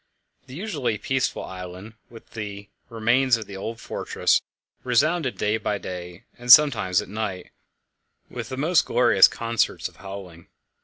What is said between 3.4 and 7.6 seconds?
the old fortress, resounded day by day, and sometimes at night,